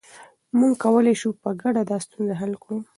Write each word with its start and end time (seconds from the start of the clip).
موږ 0.59 0.73
کولای 0.83 1.15
شو 1.21 1.29
په 1.43 1.49
ګډه 1.61 1.81
دا 1.89 1.97
ستونزه 2.05 2.33
حل 2.41 2.53
کړو. 2.63 2.77